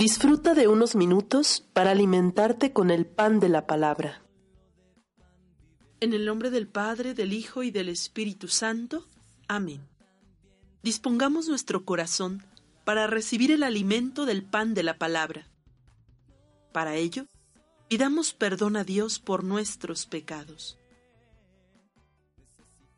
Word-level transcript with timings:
Disfruta 0.00 0.54
de 0.54 0.66
unos 0.66 0.96
minutos 0.96 1.62
para 1.74 1.90
alimentarte 1.90 2.72
con 2.72 2.90
el 2.90 3.04
pan 3.04 3.38
de 3.38 3.50
la 3.50 3.66
palabra. 3.66 4.22
En 6.00 6.14
el 6.14 6.24
nombre 6.24 6.48
del 6.48 6.66
Padre, 6.68 7.12
del 7.12 7.34
Hijo 7.34 7.62
y 7.62 7.70
del 7.70 7.90
Espíritu 7.90 8.48
Santo. 8.48 9.06
Amén. 9.46 9.86
Dispongamos 10.82 11.48
nuestro 11.48 11.84
corazón 11.84 12.42
para 12.86 13.08
recibir 13.08 13.50
el 13.50 13.62
alimento 13.62 14.24
del 14.24 14.42
pan 14.42 14.72
de 14.72 14.84
la 14.84 14.96
palabra. 14.96 15.46
Para 16.72 16.96
ello, 16.96 17.26
pidamos 17.90 18.32
perdón 18.32 18.78
a 18.78 18.84
Dios 18.84 19.18
por 19.18 19.44
nuestros 19.44 20.06
pecados. 20.06 20.78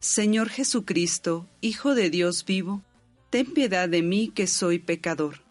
Señor 0.00 0.50
Jesucristo, 0.50 1.48
Hijo 1.62 1.94
de 1.94 2.10
Dios 2.10 2.44
vivo, 2.44 2.82
ten 3.30 3.46
piedad 3.54 3.88
de 3.88 4.02
mí 4.02 4.28
que 4.28 4.46
soy 4.46 4.78
pecador. 4.78 5.49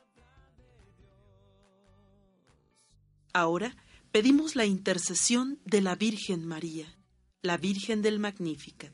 Ahora 3.34 3.76
pedimos 4.12 4.56
la 4.56 4.66
intercesión 4.66 5.60
de 5.66 5.82
la 5.82 5.96
Virgen 5.96 6.46
María, 6.46 6.98
la 7.42 7.58
Virgen 7.58 8.02
del 8.02 8.20
Magnificat. 8.20 8.94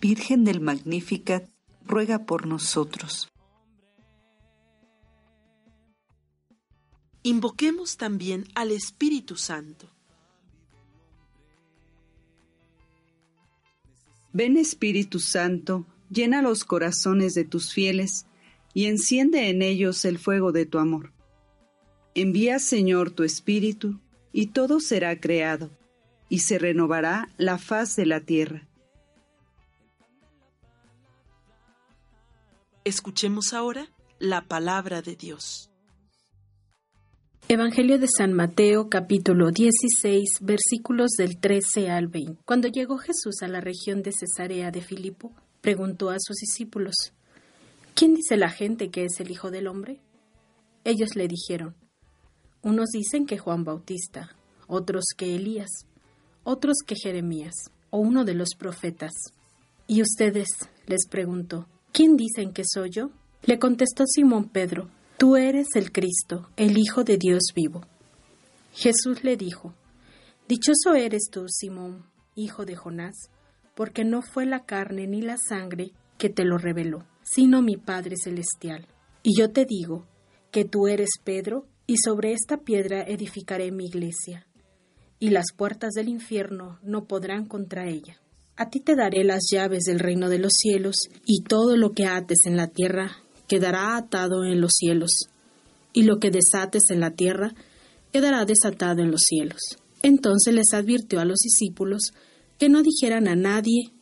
Virgen 0.00 0.44
del 0.44 0.60
Magnificat, 0.60 1.48
ruega 1.84 2.26
por 2.26 2.46
nosotros. 2.46 3.28
Invoquemos 7.22 7.96
también 7.96 8.46
al 8.54 8.70
Espíritu 8.70 9.36
Santo. 9.36 9.88
Ven 14.32 14.56
Espíritu 14.56 15.18
Santo, 15.18 15.84
llena 16.10 16.42
los 16.42 16.64
corazones 16.64 17.34
de 17.34 17.44
tus 17.44 17.72
fieles 17.72 18.26
y 18.72 18.86
enciende 18.86 19.48
en 19.48 19.62
ellos 19.62 20.04
el 20.04 20.18
fuego 20.18 20.52
de 20.52 20.66
tu 20.66 20.78
amor. 20.78 21.12
Envía, 22.20 22.58
Señor, 22.58 23.12
tu 23.12 23.22
Espíritu, 23.22 24.00
y 24.32 24.48
todo 24.48 24.80
será 24.80 25.20
creado, 25.20 25.70
y 26.28 26.40
se 26.40 26.58
renovará 26.58 27.28
la 27.36 27.58
faz 27.58 27.94
de 27.94 28.06
la 28.06 28.22
tierra. 28.22 28.66
Escuchemos 32.82 33.52
ahora 33.52 33.92
la 34.18 34.48
palabra 34.48 35.00
de 35.00 35.14
Dios. 35.14 35.70
Evangelio 37.46 38.00
de 38.00 38.08
San 38.08 38.32
Mateo 38.32 38.88
capítulo 38.88 39.52
16 39.52 40.38
versículos 40.40 41.12
del 41.12 41.38
13 41.38 41.88
al 41.88 42.08
20. 42.08 42.42
Cuando 42.44 42.66
llegó 42.66 42.98
Jesús 42.98 43.42
a 43.42 43.46
la 43.46 43.60
región 43.60 44.02
de 44.02 44.10
Cesarea 44.10 44.72
de 44.72 44.80
Filipo, 44.80 45.32
preguntó 45.60 46.10
a 46.10 46.16
sus 46.18 46.38
discípulos, 46.38 46.96
¿quién 47.94 48.16
dice 48.16 48.36
la 48.36 48.50
gente 48.50 48.90
que 48.90 49.04
es 49.04 49.20
el 49.20 49.30
Hijo 49.30 49.52
del 49.52 49.68
Hombre? 49.68 50.00
Ellos 50.82 51.14
le 51.14 51.28
dijeron, 51.28 51.76
unos 52.68 52.90
dicen 52.90 53.26
que 53.26 53.38
Juan 53.38 53.64
Bautista, 53.64 54.36
otros 54.66 55.06
que 55.16 55.34
Elías, 55.34 55.70
otros 56.44 56.78
que 56.86 56.96
Jeremías 56.96 57.54
o 57.90 57.98
uno 57.98 58.24
de 58.24 58.34
los 58.34 58.50
profetas. 58.56 59.12
¿Y 59.86 60.02
ustedes? 60.02 60.48
les 60.86 61.06
preguntó, 61.08 61.66
¿quién 61.92 62.16
dicen 62.16 62.52
que 62.52 62.62
soy 62.64 62.90
yo? 62.90 63.10
Le 63.42 63.58
contestó 63.58 64.04
Simón 64.06 64.48
Pedro, 64.48 64.88
Tú 65.18 65.36
eres 65.36 65.68
el 65.74 65.90
Cristo, 65.90 66.48
el 66.56 66.78
Hijo 66.78 67.02
de 67.02 67.16
Dios 67.16 67.42
vivo. 67.54 67.82
Jesús 68.72 69.24
le 69.24 69.36
dijo, 69.36 69.74
Dichoso 70.46 70.94
eres 70.94 71.28
tú, 71.30 71.46
Simón, 71.48 72.04
hijo 72.36 72.64
de 72.64 72.76
Jonás, 72.76 73.28
porque 73.74 74.04
no 74.04 74.22
fue 74.22 74.46
la 74.46 74.64
carne 74.64 75.06
ni 75.06 75.20
la 75.20 75.36
sangre 75.36 75.90
que 76.18 76.28
te 76.28 76.44
lo 76.44 76.56
reveló, 76.56 77.04
sino 77.22 77.62
mi 77.62 77.76
Padre 77.76 78.16
Celestial. 78.16 78.86
Y 79.22 79.36
yo 79.36 79.50
te 79.50 79.64
digo 79.64 80.06
que 80.52 80.64
tú 80.64 80.86
eres 80.86 81.10
Pedro, 81.24 81.66
y 81.88 81.96
sobre 81.96 82.34
esta 82.34 82.58
piedra 82.58 83.02
edificaré 83.02 83.72
mi 83.72 83.86
iglesia, 83.86 84.46
y 85.18 85.30
las 85.30 85.46
puertas 85.56 85.94
del 85.94 86.08
infierno 86.08 86.78
no 86.82 87.06
podrán 87.06 87.46
contra 87.46 87.88
ella. 87.88 88.20
A 88.56 88.68
ti 88.68 88.80
te 88.80 88.94
daré 88.94 89.24
las 89.24 89.48
llaves 89.50 89.84
del 89.84 89.98
reino 89.98 90.28
de 90.28 90.38
los 90.38 90.52
cielos, 90.52 90.96
y 91.24 91.44
todo 91.44 91.78
lo 91.78 91.92
que 91.92 92.04
ates 92.04 92.40
en 92.44 92.58
la 92.58 92.68
tierra 92.68 93.16
quedará 93.48 93.96
atado 93.96 94.44
en 94.44 94.60
los 94.60 94.72
cielos, 94.72 95.30
y 95.94 96.02
lo 96.02 96.18
que 96.18 96.30
desates 96.30 96.90
en 96.90 97.00
la 97.00 97.12
tierra 97.12 97.54
quedará 98.12 98.44
desatado 98.44 99.00
en 99.00 99.10
los 99.10 99.22
cielos. 99.22 99.78
Entonces 100.02 100.52
les 100.52 100.74
advirtió 100.74 101.20
a 101.20 101.24
los 101.24 101.38
discípulos 101.38 102.12
que 102.58 102.68
no 102.68 102.82
dijeran 102.82 103.28
a 103.28 103.34
nadie 103.34 103.92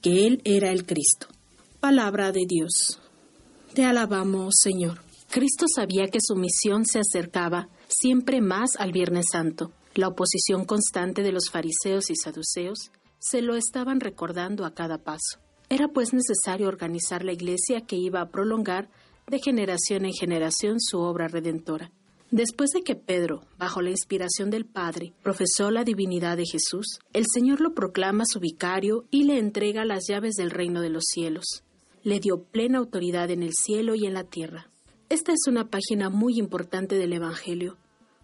que 0.00 0.26
Él 0.26 0.40
era 0.44 0.70
el 0.70 0.86
Cristo. 0.86 1.26
Palabra 1.78 2.32
de 2.32 2.46
Dios. 2.48 3.00
Te 3.74 3.84
alabamos, 3.84 4.54
Señor. 4.62 5.03
Cristo 5.34 5.66
sabía 5.66 6.06
que 6.06 6.20
su 6.22 6.36
misión 6.36 6.86
se 6.86 7.00
acercaba 7.00 7.68
siempre 7.88 8.40
más 8.40 8.76
al 8.78 8.92
Viernes 8.92 9.26
Santo. 9.32 9.72
La 9.96 10.06
oposición 10.06 10.64
constante 10.64 11.22
de 11.24 11.32
los 11.32 11.50
fariseos 11.50 12.08
y 12.08 12.14
saduceos 12.14 12.92
se 13.18 13.42
lo 13.42 13.56
estaban 13.56 13.98
recordando 13.98 14.64
a 14.64 14.74
cada 14.74 14.98
paso. 14.98 15.40
Era 15.68 15.88
pues 15.88 16.12
necesario 16.12 16.68
organizar 16.68 17.24
la 17.24 17.32
iglesia 17.32 17.80
que 17.80 17.96
iba 17.96 18.20
a 18.20 18.30
prolongar 18.30 18.88
de 19.26 19.40
generación 19.40 20.04
en 20.04 20.12
generación 20.12 20.78
su 20.78 21.00
obra 21.00 21.26
redentora. 21.26 21.90
Después 22.30 22.70
de 22.70 22.82
que 22.82 22.94
Pedro, 22.94 23.40
bajo 23.58 23.82
la 23.82 23.90
inspiración 23.90 24.50
del 24.50 24.66
Padre, 24.66 25.14
profesó 25.24 25.72
la 25.72 25.82
divinidad 25.82 26.36
de 26.36 26.46
Jesús, 26.46 27.00
el 27.12 27.24
Señor 27.26 27.60
lo 27.60 27.74
proclama 27.74 28.22
su 28.24 28.38
vicario 28.38 29.06
y 29.10 29.24
le 29.24 29.40
entrega 29.40 29.84
las 29.84 30.04
llaves 30.08 30.36
del 30.36 30.52
reino 30.52 30.80
de 30.80 30.90
los 30.90 31.02
cielos. 31.12 31.64
Le 32.04 32.20
dio 32.20 32.44
plena 32.44 32.78
autoridad 32.78 33.32
en 33.32 33.42
el 33.42 33.52
cielo 33.52 33.96
y 33.96 34.06
en 34.06 34.14
la 34.14 34.22
tierra. 34.22 34.70
Esta 35.14 35.30
es 35.30 35.46
una 35.46 35.70
página 35.70 36.10
muy 36.10 36.40
importante 36.40 36.96
del 36.96 37.12
Evangelio, 37.12 37.78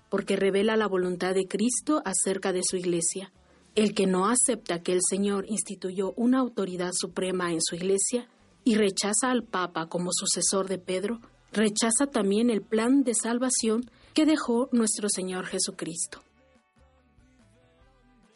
porque 0.09 0.35
revela 0.35 0.77
la 0.77 0.89
voluntad 0.89 1.37
de 1.37 1.47
Cristo 1.47 2.03
acerca 2.05 2.53
de 2.53 2.63
su 2.69 2.77
iglesia. 2.77 3.33
El 3.77 3.95
que 3.95 4.09
no 4.09 4.29
acepta 4.29 4.83
que 4.83 4.93
el 4.95 4.99
Señor 5.09 5.45
instituyó 5.49 6.13
una 6.15 6.41
autoridad 6.41 6.91
suprema 6.93 7.53
en 7.53 7.61
su 7.63 7.77
iglesia 7.77 8.29
y 8.65 8.75
rechaza 8.75 9.31
al 9.31 9.45
Papa 9.45 9.89
como 9.89 10.11
sucesor 10.13 10.67
de 10.67 10.79
Pedro, 10.79 11.21
rechaza 11.53 12.09
también 12.11 12.51
el 12.51 12.61
plan 12.61 13.05
de 13.05 13.15
salvación 13.15 13.89
que 14.13 14.27
dejó 14.27 14.69
nuestro 14.73 15.09
Señor 15.09 15.47
Jesucristo. 15.47 16.25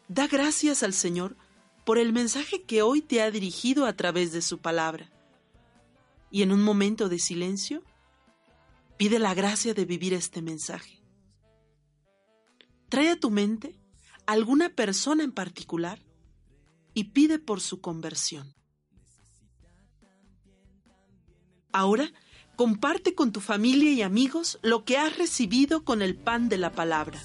Da 0.07 0.27
gracias 0.27 0.81
al 0.81 0.93
Señor 0.93 1.35
por 1.83 1.97
el 1.97 2.13
mensaje 2.13 2.63
que 2.63 2.83
hoy 2.83 3.01
te 3.01 3.21
ha 3.21 3.31
dirigido 3.31 3.85
a 3.85 3.97
través 3.97 4.31
de 4.31 4.41
su 4.41 4.59
palabra. 4.59 5.11
Y 6.31 6.41
en 6.41 6.53
un 6.53 6.63
momento 6.63 7.09
de 7.09 7.19
silencio, 7.19 7.83
Pide 8.97 9.19
la 9.19 9.33
gracia 9.33 9.73
de 9.73 9.85
vivir 9.85 10.13
este 10.13 10.41
mensaje. 10.41 11.03
Trae 12.89 13.09
a 13.09 13.19
tu 13.19 13.29
mente 13.29 13.77
alguna 14.25 14.69
persona 14.69 15.23
en 15.23 15.33
particular 15.33 15.99
y 16.93 17.05
pide 17.05 17.39
por 17.39 17.59
su 17.59 17.81
conversión. 17.81 18.55
Ahora, 21.73 22.09
comparte 22.55 23.15
con 23.15 23.33
tu 23.33 23.41
familia 23.41 23.91
y 23.91 24.01
amigos 24.01 24.59
lo 24.61 24.85
que 24.85 24.97
has 24.97 25.17
recibido 25.17 25.83
con 25.83 26.01
el 26.01 26.15
pan 26.15 26.47
de 26.47 26.57
la 26.57 26.71
palabra. 26.71 27.21